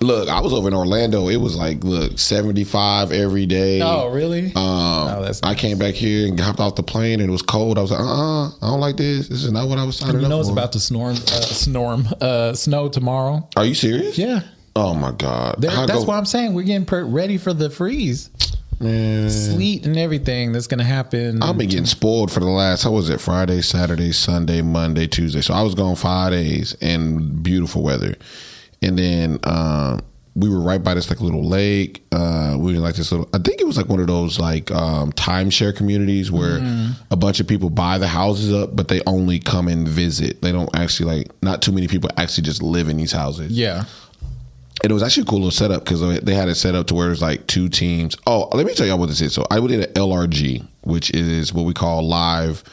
[0.00, 1.28] look, I was over in Orlando.
[1.28, 3.80] It was like, look, seventy five every day.
[3.82, 4.46] Oh, really?
[4.46, 7.42] Um, Oh, that's I came back here and hopped off the plane and it was
[7.42, 7.76] cold.
[7.78, 9.28] I was like, uh, uh I don't like this.
[9.28, 10.52] This is not what I was signing you up know it's for.
[10.54, 13.46] about to snorm, uh, storm, uh, snow tomorrow.
[13.56, 14.16] Are you serious?
[14.16, 14.40] Yeah,
[14.80, 15.56] Oh my god.
[15.58, 18.30] That's go- why I'm saying we're getting per- ready for the freeze,
[18.80, 19.30] man.
[19.30, 21.42] sleet, and everything that's gonna happen.
[21.42, 22.84] I've been getting spoiled for the last.
[22.84, 23.20] How was it?
[23.20, 25.42] Friday, Saturday, Sunday, Monday, Tuesday.
[25.42, 28.16] So I was gone five days and beautiful weather,
[28.80, 30.00] and then um,
[30.34, 32.02] we were right by this like little lake.
[32.10, 33.28] Uh, we were in, like this little.
[33.34, 36.58] I think it was like one of those like um, timeshare communities where
[37.10, 40.40] a bunch of people buy the houses up, but they only come and visit.
[40.40, 41.42] They don't actually like.
[41.42, 43.52] Not too many people actually just live in these houses.
[43.52, 43.84] yeah,
[44.82, 46.94] And it was actually a cool little setup because they had it set up to
[46.94, 48.16] where it's like two teams.
[48.26, 49.34] Oh, let me tell y'all what this is.
[49.34, 52.64] So I did an LRG, which is what we call live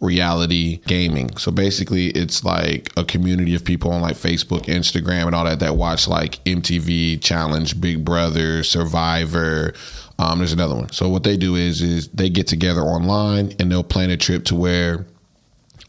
[0.00, 1.36] reality gaming.
[1.36, 5.60] So basically, it's like a community of people on like Facebook, Instagram, and all that
[5.60, 9.74] that watch like MTV Challenge, Big Brother, Survivor.
[10.18, 10.90] Um, there's another one.
[10.92, 14.44] So what they do is is they get together online and they'll plan a trip
[14.46, 15.06] to where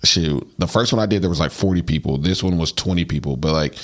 [0.04, 3.06] shoot the first one i did there was like 40 people this one was 20
[3.06, 3.76] people but like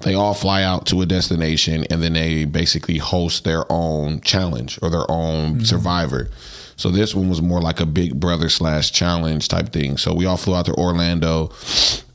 [0.00, 4.78] they all fly out to a destination and then they basically host their own challenge
[4.82, 6.28] or their own survivor
[6.76, 10.26] so this one was more like a big brother slash challenge type thing so we
[10.26, 11.50] all flew out to orlando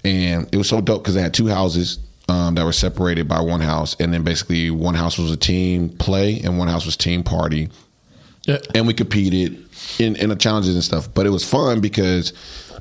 [0.04, 3.40] and it was so dope because they had two houses um, that were separated by
[3.40, 6.98] one house and then basically one house was a team play and one house was
[6.98, 7.70] team party
[8.48, 8.58] yeah.
[8.74, 9.66] and we competed
[10.00, 11.14] in in the challenges and stuff.
[11.14, 12.34] But it was fun because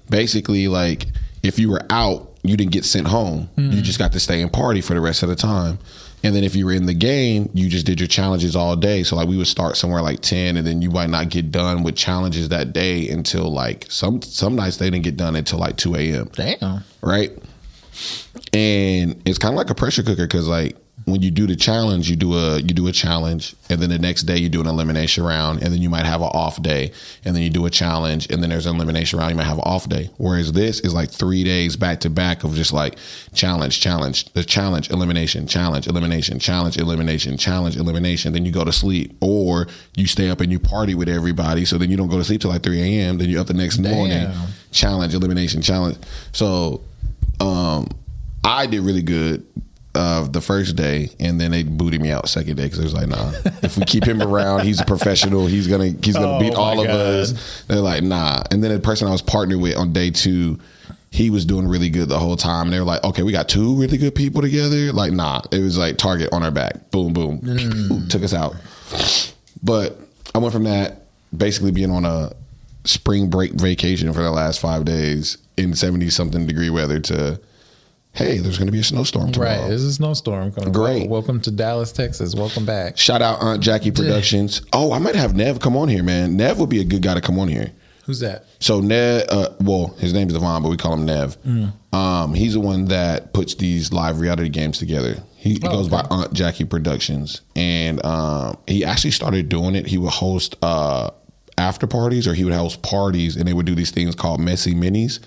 [0.09, 1.07] basically, like,
[1.43, 3.49] if you were out, you didn't get sent home.
[3.57, 3.83] You hmm.
[3.83, 5.79] just got to stay and party for the rest of the time.
[6.23, 9.03] And then if you were in the game, you just did your challenges all day.
[9.03, 11.83] So like we would start somewhere like ten, and then you might not get done
[11.83, 15.77] with challenges that day until like some some nights they didn't get done until like
[15.77, 16.83] two a.m Damn.
[17.01, 17.31] right?
[18.53, 22.11] And it's kind of like a pressure cooker because like when you do the challenge,
[22.11, 24.67] you do a you do a challenge, and then the next day you do an
[24.67, 26.91] elimination round, and then you might have an off day,
[27.25, 29.31] and then you do a challenge, and then there's an elimination round.
[29.31, 30.11] You might have an off day.
[30.17, 32.99] Whereas this is like three days back to back of just like
[33.35, 38.33] challenge, challenge, the challenge, elimination, challenge, elimination, challenge, elimination, challenge, elimination.
[38.33, 41.65] Then you go to sleep, or you stay up and you party with everybody.
[41.67, 43.19] So then you don't go to sleep till like three a.m.
[43.19, 44.29] Then you're up the next morning.
[44.73, 45.99] Challenge, elimination, challenge.
[46.33, 46.83] So
[47.39, 47.89] um,
[48.43, 49.47] I did really good
[49.97, 52.95] uh, the first day, and then they booted me out second day because it was
[52.95, 53.33] like, nah.
[53.63, 55.47] if we keep him around, he's a professional.
[55.47, 57.65] He's gonna he's gonna Oh, beat all of us.
[57.67, 58.43] They're like, nah.
[58.51, 60.59] And then the person I was partnered with on day two.
[61.09, 62.67] He was doing really good the whole time.
[62.67, 64.93] And they were like, okay, we got two really good people together.
[64.93, 65.41] Like, nah.
[65.51, 66.91] It was like target on our back.
[66.91, 67.41] Boom, boom.
[67.41, 68.11] Mm.
[68.11, 68.55] Took us out.
[69.63, 69.99] But
[70.35, 72.35] I went from that basically being on a
[72.85, 77.41] spring break vacation for the last five days in 70 something degree weather to,
[78.17, 79.61] hey, there's going to be a snowstorm tomorrow.
[79.61, 79.69] Right.
[79.69, 80.73] There's a snowstorm coming.
[80.73, 81.09] Great.
[81.09, 82.35] Welcome to Dallas, Texas.
[82.35, 82.97] Welcome back.
[82.97, 84.63] Shout out Aunt Jackie Productions.
[84.73, 86.37] Oh, I might have Nev come on here, man.
[86.37, 87.73] Nev would be a good guy to come on here.
[88.07, 88.47] Who's that?
[88.61, 91.37] So Nev, uh, well, his name's Devon, but we call him Nev.
[91.43, 91.73] Mm.
[91.93, 95.23] Um, he's the one that puts these live reality games together.
[95.37, 96.03] He, he Oh, goes okay.
[96.03, 99.87] by Aunt Jackie Productions, and um, he actually started doing it.
[99.87, 101.11] He would host uh,
[101.59, 104.75] after parties or he would host parties and they would do these things called messy
[104.75, 105.21] minis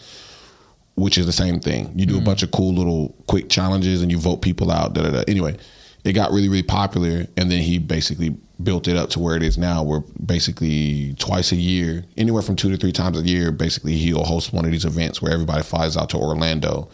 [1.00, 1.92] which is the same thing.
[1.96, 5.04] You do a bunch of cool little quick challenges and you vote people out da,
[5.04, 5.24] da, da.
[5.28, 5.58] anyway
[6.04, 9.44] it got really really popular and then he basically built it up to where it
[9.44, 13.52] is now where basically twice a year anywhere from two to three times a year
[13.52, 16.90] basically he'll host one of these events where everybody flies out to orlando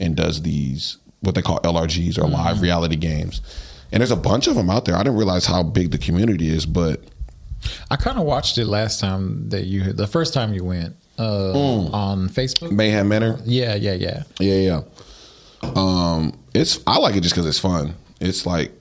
[0.00, 2.62] and does these what they call lrgs or live mm-hmm.
[2.62, 3.40] reality games.
[3.90, 4.94] And there's a bunch of them out there.
[4.94, 7.02] I didn't realize how big the community is but
[7.90, 11.52] I kind of watched it last time that you, the first time you went uh,
[11.54, 11.92] Mm.
[11.92, 12.70] on Facebook.
[12.72, 14.22] mayhem manor Yeah, yeah, yeah.
[14.38, 14.80] Yeah, yeah.
[15.74, 17.94] Um, it's I like it just because it's fun.
[18.20, 18.72] It's like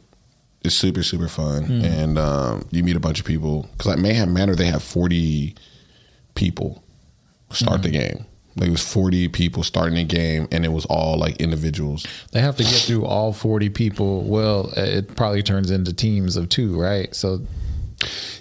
[0.64, 3.64] it's super super fun, and um, you meet a bunch of people.
[3.72, 5.56] Because like Mayhem Manor, they have forty
[6.36, 6.84] people
[7.52, 8.26] start the game.
[8.56, 12.06] Like it was forty people starting the game, and it was all like individuals.
[12.32, 14.24] They have to get through all 40 people.
[14.24, 17.14] Well, it probably turns into teams of two, right?
[17.16, 17.42] So,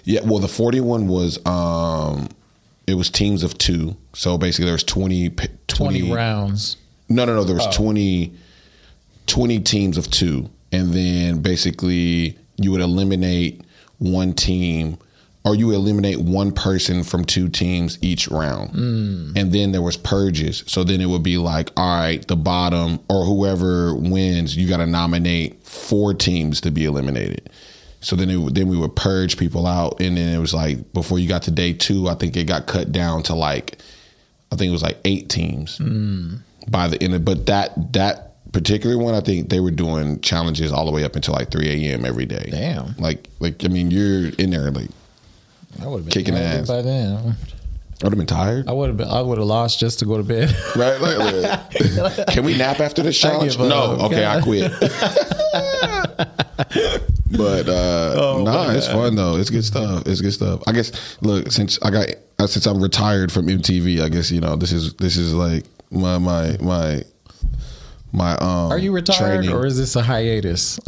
[0.03, 2.29] Yeah, well, the forty one was um,
[2.87, 3.95] it was teams of two.
[4.13, 6.77] So basically, there was 20, 20, 20 rounds.
[7.09, 7.43] No, no, no.
[7.43, 8.33] There was 20,
[9.27, 10.49] 20 teams of two.
[10.71, 13.61] And then basically you would eliminate
[13.99, 14.97] one team
[15.45, 18.71] or you eliminate one person from two teams each round.
[18.71, 19.31] Hmm.
[19.37, 20.63] And then there was purges.
[20.67, 24.77] So then it would be like, all right, the bottom or whoever wins, you got
[24.77, 27.49] to nominate four teams to be eliminated.
[28.07, 31.19] So then it, then we would purge people out, and then it was like before
[31.19, 33.79] you got to day two, I think it got cut down to like
[34.49, 36.35] I think it was like eight teams hmm.
[36.69, 37.15] by the end.
[37.15, 41.03] Of, but that that particular one, I think they were doing challenges all the way
[41.03, 42.05] up until like three a.m.
[42.05, 42.47] every day.
[42.49, 42.95] Damn.
[42.97, 44.87] Like like I mean, you're in there like
[45.81, 46.65] I would have been Kicking ass.
[46.65, 47.35] by then.
[48.01, 49.07] I would have been tired, I would have been.
[49.07, 50.55] I would have lost just to go to bed.
[50.75, 51.01] right?
[51.01, 51.17] Like,
[51.97, 53.57] like, can we nap after this challenge?
[53.57, 54.71] No, okay, I quit.
[57.37, 59.37] but uh Oh, nah, it's fun though.
[59.37, 60.03] It's good stuff.
[60.05, 60.61] It's good stuff.
[60.67, 62.07] I guess look, since I got
[62.39, 65.65] uh, since I'm retired from MTV, I guess you know this is this is like
[65.89, 67.03] my my my
[68.11, 69.55] my um Are you retired training.
[69.55, 70.79] or is this a hiatus?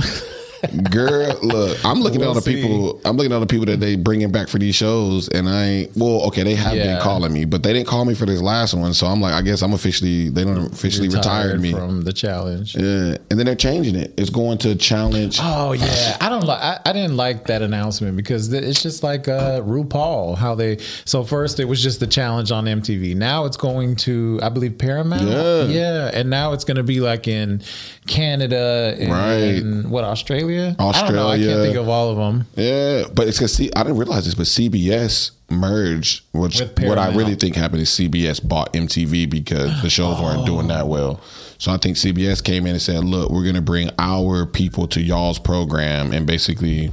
[0.91, 3.01] Girl, look, I'm looking We'll at all the people.
[3.05, 5.65] I'm looking at all the people that they bringing back for these shows, and I
[5.65, 8.41] ain't- well, okay, they have been calling me, but they didn't call me for this
[8.41, 8.93] last one.
[8.93, 11.71] So I'm like, I guess I'm officially they don't officially retired, me.
[11.71, 12.75] from the challenge.
[12.75, 14.13] yeah, and then they're changing it.
[14.17, 15.39] It's going to challenge.
[15.41, 16.61] Oh yeah, I don't like.
[16.61, 20.35] I, I didn't like that announcement because it's just like uh, RuPaul.
[20.37, 23.15] How they so first it was just the challenge on MTV.
[23.15, 25.27] Now it's going to I believe Paramount.
[25.27, 25.63] Yeah.
[25.65, 27.61] yeah, and now it's going to be like in
[28.07, 29.89] Canada and Right.
[29.89, 30.48] what Australia.
[30.79, 31.27] I don't know.
[31.27, 32.47] I can't think of all of them.
[32.55, 37.15] Yeah, but it's because see, I didn't realize this, but CBS merged, which what I
[37.15, 40.73] really think happened is CBS bought MTV because the shows weren't doing oh.
[40.75, 41.21] that well.
[41.57, 44.87] So I think CBS came in and said, "Look, we're going to bring our people
[44.89, 46.91] to y'all's program and basically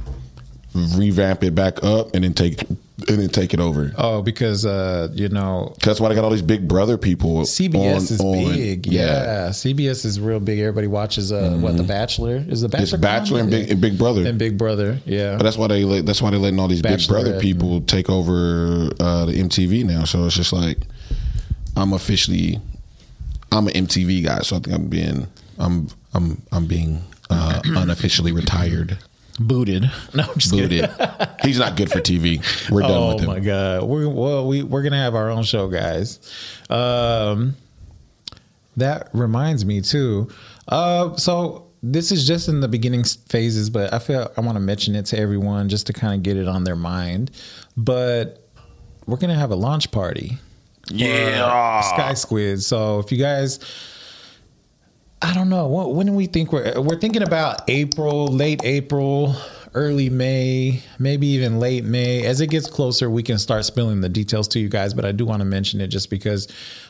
[0.97, 5.09] revamp it back up and then take and then take it over." Oh, because uh,
[5.13, 7.41] you know That's why they got all these Big Brother people.
[7.41, 8.87] CBS is on- on- big.
[8.87, 9.49] Yeah.
[9.49, 10.59] CBS is real big.
[10.59, 12.85] Everybody watches uh, what The Bachelor is the Bachelor.
[12.85, 12.95] Mm-hmm.
[12.95, 14.25] It's Bachelor and Big, and Big Brother.
[14.25, 14.99] and Big Brother.
[15.05, 15.37] Yeah.
[15.37, 18.09] But that's why they let, that's why they're letting all these Big Brother people take
[18.09, 20.03] over uh, the MTV now.
[20.05, 20.77] So it's just like
[21.75, 22.59] I'm officially
[23.51, 25.27] I'm an MTV guy, so I think I'm being
[25.59, 28.97] I'm I'm I'm being uh, unofficially retired.
[29.39, 29.83] Booted.
[30.13, 30.81] No, I'm just kidding.
[30.87, 31.29] Booted.
[31.43, 32.41] He's not good for TV.
[32.71, 33.27] We're done Oh with him.
[33.27, 33.83] my god.
[33.83, 36.19] We're well, we we're gonna have our own show, guys.
[36.69, 37.55] Um,
[38.77, 40.29] that reminds me too.
[40.67, 44.59] Uh, so this is just in the beginning phases, but I feel I want to
[44.59, 47.31] mention it to everyone just to kind of get it on their mind.
[47.75, 48.47] But
[49.05, 50.37] we're gonna have a launch party.
[50.89, 51.81] Yeah.
[51.81, 52.63] Sky Squid.
[52.63, 53.59] So if you guys,
[55.21, 59.35] I don't know, when, when do we think we're we're thinking about April, late April,
[59.73, 62.23] early May, maybe even late May.
[62.25, 64.93] As it gets closer, we can start spilling the details to you guys.
[64.93, 66.47] But I do want to mention it just because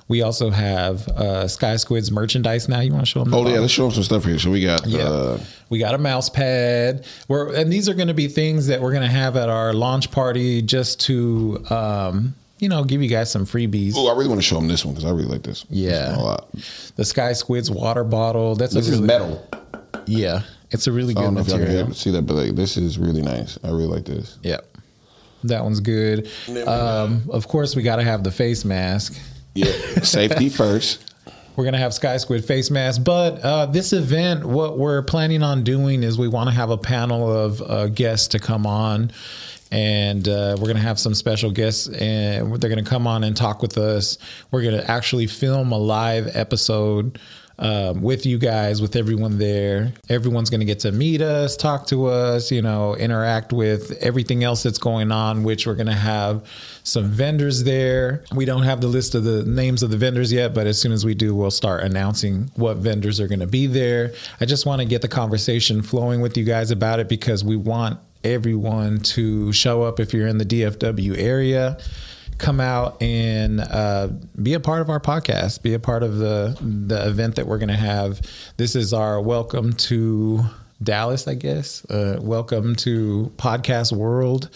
[0.09, 2.81] we also have uh, Sky Squidz merchandise now.
[2.81, 3.31] You want to show them?
[3.31, 4.39] the Oh yeah, let's show them some stuff here.
[4.39, 5.03] So we got Yeah.
[5.03, 7.05] uh, we got a mouse pad.
[7.29, 9.73] We're and these are going to be things that we're going to have at our
[9.73, 13.93] launch party just to um, you know give you guys some freebies.
[13.95, 15.65] Oh, I really want to show them this one because I really like this.
[15.69, 16.09] Yeah.
[16.09, 16.51] This a lot.
[16.95, 18.55] The Sky Squidz water bottle.
[18.55, 19.47] That's This a is metal.
[20.05, 20.41] Yeah,
[20.71, 21.85] it's a really I good don't know if y'all material.
[21.85, 23.57] can see that, but like this is really nice.
[23.63, 24.37] I really like this.
[24.41, 24.59] Yeah,
[25.43, 26.29] that one's good.
[26.65, 29.17] Um, of course, we got to have the face mask.
[29.53, 29.71] Yeah,
[30.03, 31.03] safety first.
[31.55, 35.63] We're gonna have Sky Squid face mask, but uh, this event, what we're planning on
[35.63, 39.11] doing is we want to have a panel of uh, guests to come on,
[39.71, 43.61] and uh, we're gonna have some special guests, and they're gonna come on and talk
[43.61, 44.17] with us.
[44.51, 47.19] We're gonna actually film a live episode
[47.59, 49.93] um, with you guys, with everyone there.
[50.09, 54.43] Everyone's going to get to meet us, talk to us, you know, interact with everything
[54.43, 56.47] else that's going on, which we're going to have
[56.83, 58.23] some vendors there.
[58.33, 60.91] We don't have the list of the names of the vendors yet, but as soon
[60.91, 64.13] as we do, we'll start announcing what vendors are going to be there.
[64.39, 67.55] I just want to get the conversation flowing with you guys about it because we
[67.55, 71.77] want everyone to show up if you're in the DFW area
[72.37, 74.09] come out and uh,
[74.41, 77.57] be a part of our podcast, be a part of the the event that we're
[77.57, 78.21] going to have.
[78.57, 80.43] This is our welcome to
[80.81, 81.83] Dallas, I guess.
[81.85, 84.49] Uh, welcome to Podcast World,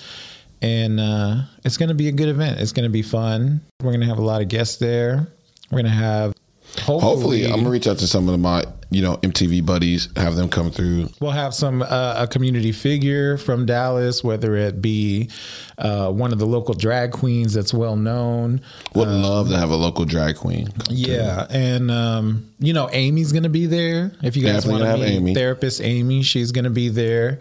[0.61, 2.59] and uh, it's going to be a good event.
[2.59, 3.61] It's going to be fun.
[3.81, 5.27] We're going to have a lot of guests there.
[5.71, 6.33] We're going to have
[6.79, 10.35] hopefully, hopefully I'm gonna reach out to some of my you know MTV buddies, have
[10.35, 11.09] them come through.
[11.21, 15.29] We'll have some uh, a community figure from Dallas, whether it be
[15.77, 18.59] uh, one of the local drag queens that's well known.
[18.93, 20.67] Would um, love to have a local drag queen.
[20.89, 21.57] Yeah, through.
[21.57, 24.11] and um, you know Amy's gonna be there.
[24.21, 25.33] If you guys want to meet Amy.
[25.33, 27.39] therapist Amy, she's gonna be there.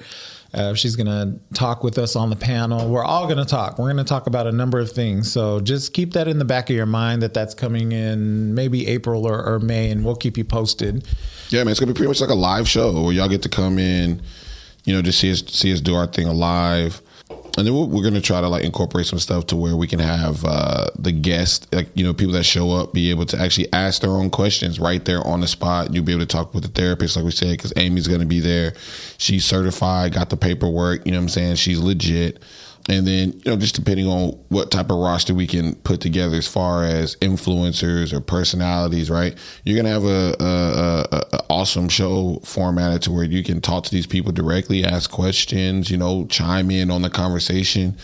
[0.52, 2.90] Uh, she's going to talk with us on the panel.
[2.90, 3.78] We're all going to talk.
[3.78, 5.30] We're going to talk about a number of things.
[5.30, 8.88] So just keep that in the back of your mind that that's coming in maybe
[8.88, 11.06] April or, or May, and we'll keep you posted.
[11.50, 13.48] Yeah, man, it's to be pretty much like a live show where y'all get to
[13.48, 14.22] come in,
[14.84, 17.02] you know, just see us see us do our thing live
[17.58, 19.86] and then we're, we're going to try to like incorporate some stuff to where we
[19.86, 23.38] can have uh, the guests, like you know, people that show up, be able to
[23.38, 25.92] actually ask their own questions right there on the spot.
[25.92, 28.26] You'll be able to talk with the therapist, like we said, because Amy's going to
[28.26, 28.74] be there.
[29.18, 31.04] She's certified, got the paperwork.
[31.04, 31.56] You know what I'm saying?
[31.56, 32.42] She's legit.
[32.90, 36.36] And then, you know, just depending on what type of roster we can put together
[36.36, 39.38] as far as influencers or personalities, right?
[39.64, 43.84] You're gonna have a, a, a, a awesome show formatted to where you can talk
[43.84, 47.96] to these people directly, ask questions, you know, chime in on the conversation.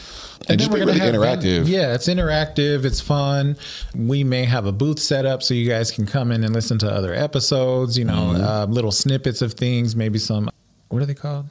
[0.43, 1.67] And, and just be really interactive.
[1.67, 2.85] yeah, it's interactive.
[2.85, 3.57] It's fun.
[3.93, 6.79] We may have a booth set up so you guys can come in and listen
[6.79, 7.99] to other episodes.
[7.99, 8.45] You know, mm-hmm.
[8.45, 9.97] uh, little snippets of things.
[9.97, 10.49] Maybe some.
[10.91, 11.47] What are they called?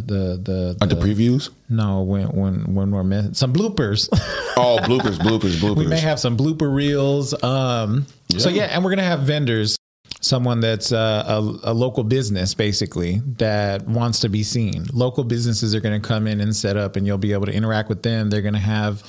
[0.00, 1.50] The the, the, the previews.
[1.68, 4.08] No, when when when we're missing some bloopers.
[4.56, 5.76] oh, bloopers, bloopers, bloopers.
[5.76, 7.40] We may have some blooper reels.
[7.42, 8.38] Um, yeah.
[8.38, 9.76] So yeah, and we're gonna have vendors.
[10.20, 14.86] Someone that's uh, a, a local business, basically, that wants to be seen.
[14.92, 17.52] Local businesses are going to come in and set up, and you'll be able to
[17.52, 18.30] interact with them.
[18.30, 19.04] They're going to have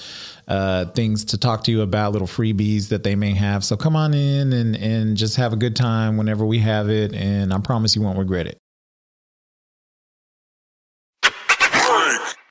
[0.47, 3.63] uh, things to talk to you about, little freebies that they may have.
[3.63, 7.13] So come on in and and just have a good time whenever we have it,
[7.13, 8.57] and I promise you won't regret it.